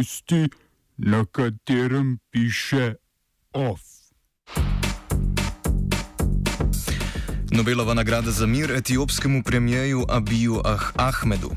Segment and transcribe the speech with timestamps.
[0.00, 0.48] tisti,
[0.96, 2.94] na katerem piše
[3.52, 3.80] OF.
[7.50, 11.50] Nobelova nagrada za mir etiopskemu premijeju Abiju ah Ahmedu.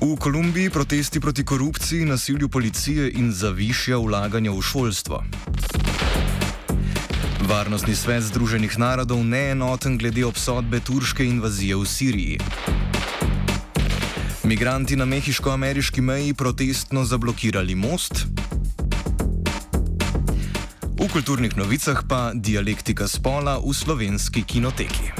[0.00, 5.24] V Kolumbiji protesti proti korupciji, nasilju policije in za višja vlaganja v šolstvo.
[7.48, 12.38] Varnostni svet Združenih narodov neenoten glede obsodbe turške invazije v Siriji.
[14.44, 18.26] Migranti na mehiško-ameriški meji protestno zablokirali most.
[20.98, 25.12] V kulturnih novicah pa dialektika spola v slovenski kinoteki.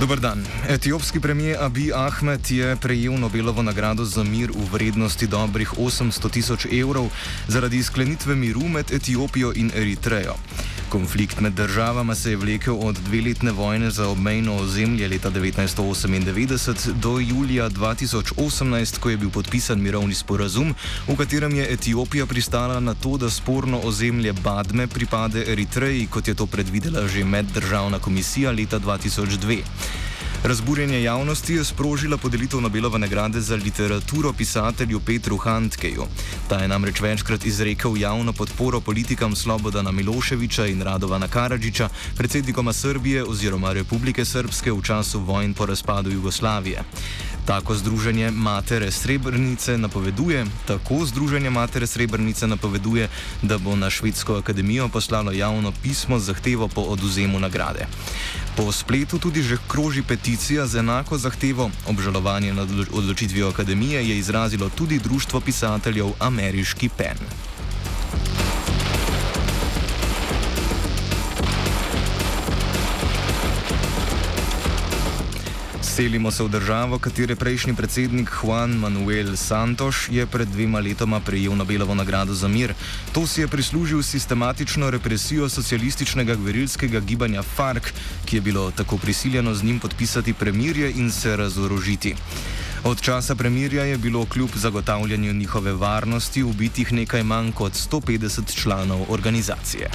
[0.00, 0.44] Dobr dan.
[0.68, 6.66] Etiopski premijer Abi Ahmed je prejel Nobelovo nagrado za mir v vrednosti dobrih 800 tisoč
[6.68, 7.08] evrov
[7.48, 10.36] zaradi sklenitve miru med Etiopijo in Eritrejo.
[10.96, 17.18] Konflikt med državama se je vlekel od dveletne vojne za obmejno ozemlje leta 1998 do
[17.18, 20.74] julija 2018, ko je bil podpisan mirovni sporazum,
[21.08, 26.34] v katerem je Etiopija pristala na to, da sporno ozemlje Badme pripade Eritreji, kot je
[26.34, 29.60] to predvidela že meddržavna komisija leta 2002.
[30.44, 36.04] Razburjenje javnosti je sprožila podelitev Nobelove nagrade za literaturo pisatelju Petru Handkeju.
[36.48, 43.24] Ta je namreč večkrat izrekel javno podporo politikam Slobodana Miloševiča in Radovana Karadžiča, predsednikoma Srbije
[43.24, 46.82] oziroma Republike Srpske v času vojn po razpadu Jugoslavije.
[47.46, 53.08] Tako združenje Matere Srebrnice napoveduje, tako združenje Matere Srebrnice napoveduje,
[53.42, 57.86] da bo na Švedsko akademijo poslalo javno pismo z zahtevo po oduzemu nagrade.
[58.56, 61.70] Po spletu tudi že kroži peticija z enako zahtevo.
[61.88, 67.45] Obžalovanje nad odločitvijo akademije je izrazilo tudi Društvo pisateljev Ameriški PEN.
[75.96, 81.56] Selimo se v državo, katere prejšnji predsednik Juan Manuel Santos je pred dvema letoma prejel
[81.56, 82.74] Nobelovo nagrado za mir.
[83.16, 87.96] To si je prislužil sistematično represijo socialističnega gverilskega gibanja FARC,
[88.28, 92.14] ki je bilo tako prisiljeno z njim podpisati premirje in se razorožiti.
[92.84, 99.06] Od časa premirja je bilo kljub zagotavljanju njihove varnosti ubitih nekaj manj kot 150 članov
[99.08, 99.90] organizacije.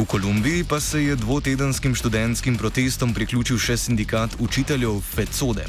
[0.00, 5.66] V Kolumbiji pa se je dvotedenskim študentskim protestom priključil še sindikat učiteljev FECODE.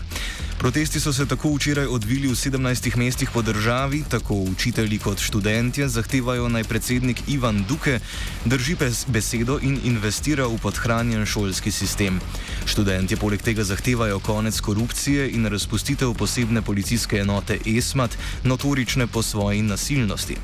[0.62, 5.88] Protesti so se tako včeraj odvili v 17 mestih po državi, tako učitelji kot študentje
[5.90, 8.00] zahtevajo naj predsednik Ivan Duke
[8.46, 8.76] drži
[9.08, 12.20] besedo in investira v podhranjen šolski sistem.
[12.66, 19.62] Študentje poleg tega zahtevajo konec korupcije in razpustitev posebne policijske enote ESMAT, notorične po svoji
[19.62, 20.38] nasilnosti.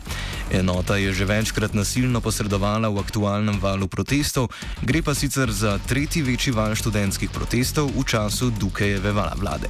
[0.51, 4.49] Enota je že večkrat nasilno posredovala v aktualnem valu protestov,
[4.81, 9.69] gre pa sicer za tretji večji val študentskih protestov v času Dukejeve vlade.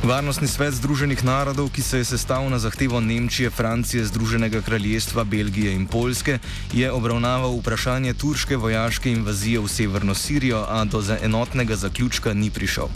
[0.00, 5.74] Varnostni svet Združenih narodov, ki se je sestavil na zahtevo Nemčije, Francije, Združenega kraljestva, Belgije
[5.76, 6.38] in Poljske,
[6.72, 12.88] je obravnaval vprašanje turške vojaške invazije v severno Sirijo, a do enotnega zaključka ni prišel.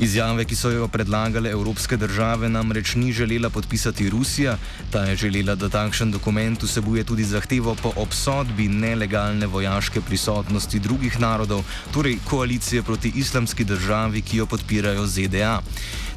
[0.00, 4.56] Izjave, ki so jo predlagale evropske države, namreč ni želela podpisati Rusija,
[4.90, 11.20] ta je želela, da takšen dokument vsebuje tudi zahtevo po obsodbi nelegalne vojaške prisotnosti drugih
[11.20, 15.60] narodov, torej koalicije proti islamski državi, ki jo podpirajo ZDA.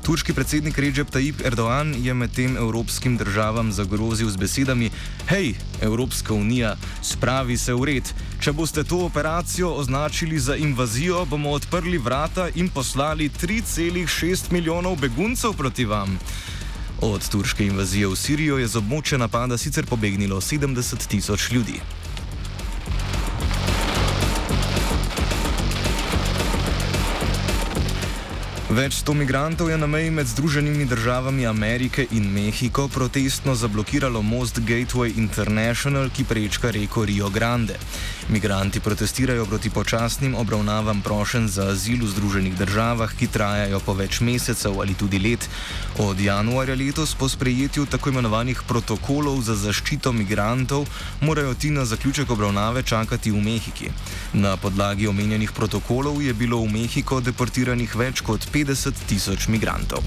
[0.03, 4.89] Turški predsednik Recep Tayyip Erdoğan je medtem evropskim državam zagrozil z besedami:
[5.27, 8.11] Hej, Evropska unija, spravi se v red.
[8.43, 13.29] Če boste to operacijo označili za invazijo, bomo odprli vrata in poslali
[13.77, 16.19] 3,6 milijonov beguncev proti vam.
[17.01, 21.81] Od turške invazije v Sirijo je z območja napada sicer pobegnilo 70 tisoč ljudi.
[28.73, 34.61] Več sto migrantov je na meji med Združenimi državami Amerike in Mehiko protestno zablokiralo most
[34.65, 37.77] Gateway International, ki prečka reko Rio Grande.
[38.29, 44.19] Migranti protestirajo proti počasnim obravnavam prošen za azil v Združenih državah, ki trajajo po več
[44.19, 45.49] mesecev ali tudi let.
[45.97, 50.85] Od januarja letos po sprejetju tako imenovanih protokolov za zaščito migrantov
[51.21, 53.89] morajo ti na zaključek obravnave čakati v Mehiki.
[54.33, 60.03] Na podlagi omenjenih protokolov je bilo v Mehiko deportiranih več kot 50 50 tisoč migrantov.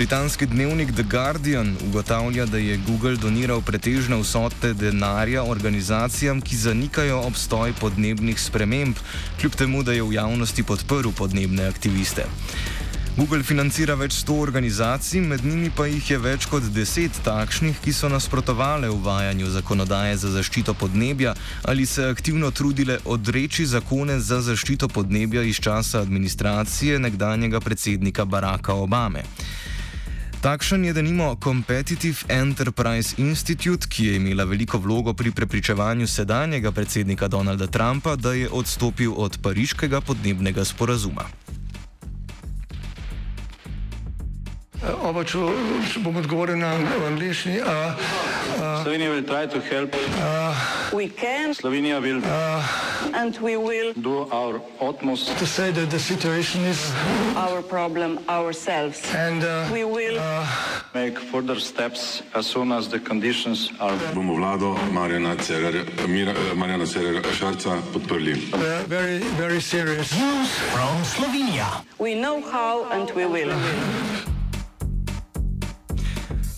[0.00, 7.18] Britanski dnevnik The Guardian ugotavlja, da je Google doniral pretežne vsote denarja organizacijam, ki zanikajo
[7.20, 8.96] obstoj podnebnih sprememb,
[9.40, 12.24] kljub temu, da je v javnosti podprl podnebne aktiviste.
[13.16, 17.92] Google financira več sto organizacij, med njimi pa jih je več kot deset takšnih, ki
[17.92, 24.88] so nasprotovale uvajanju zakonodaje za zaščito podnebja ali se aktivno trudile odreči zakone za zaščito
[24.88, 29.28] podnebja iz časa administracije nekdanjega predsednika Baracka Obame.
[30.40, 37.28] Takšen je denimo Competitive Enterprise Institute, ki je imela veliko vlogo pri prepričevanju sedanjega predsednika
[37.28, 41.28] Donalda Trumpa, da je odstopil od pariškega podnebnega sporazuma.
[45.02, 45.38] Oba, če,
[45.92, 46.74] če bom odgovoril na
[47.08, 47.60] angliški.
[47.60, 49.94] Uh, uh, Slovenija will try to help.
[50.18, 50.54] Uh,
[50.92, 51.54] we can.
[51.54, 52.20] Slovenija will.
[52.24, 52.62] Uh,
[53.14, 53.92] and we will.
[53.94, 55.36] Do our utmost.
[55.38, 56.92] To say that the situation is.
[57.36, 59.02] Our problem ourselves.
[59.14, 60.18] And uh, we will.
[60.18, 60.46] Uh,
[60.94, 63.96] make further steps as soon as the conditions are.
[64.14, 65.36] Bomo vlado Marjana
[66.86, 68.34] Cererja Šarca podprli.
[68.52, 70.12] Uh, very, very serious.
[70.18, 71.84] News from Slovenia.
[71.98, 73.50] We know how and we will.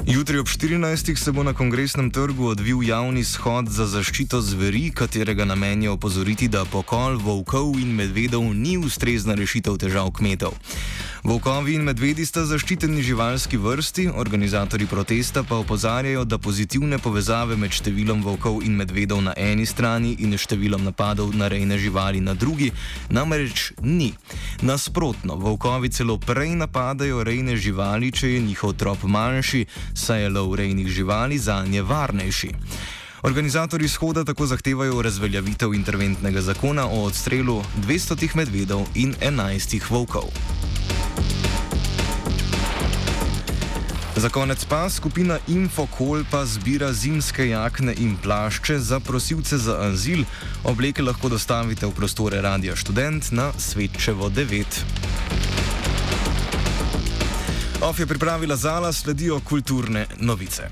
[0.06, 1.16] Jutri ob 14.
[1.16, 6.48] se bo na kongresnem trgu odvil javni shod za zaščito zveri, katerega namen je opozoriti,
[6.48, 10.58] da pokol volkov in medvedov ni ustrezna rešitev težav kmetov.
[11.22, 17.70] Volkovi in medvedi sta zaščiteni živalski vrsti, organizatori protesta pa opozarjajo, da pozitivne povezave med
[17.70, 22.72] številom volkov in medvedov na eni strani in številom napadov na rejne živali na drugi
[23.06, 24.10] namreč ni.
[24.66, 29.62] Nasprotno, volkovi celo prej napadajo rejne živali, če je njihov trop manjši,
[29.94, 32.50] saj je lov rejnih živali za nje varnejši.
[33.22, 40.26] Organizatori shoda tako zahtevajo razveljavitev interventnega zakona o odstrelu 200 medvedov in 11 volkov.
[44.16, 50.24] Za konec pa skupina Infokol pa zbira zimske jakne in plašče za prosilce za azil.
[50.64, 54.64] Obleke lahko dostavite v prostore Radio Student na Svečevo 9.
[57.80, 60.60] Of je pripravila Zala, sledijo kulturne novice.